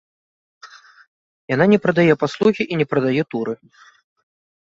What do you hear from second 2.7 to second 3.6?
і не прадае туры.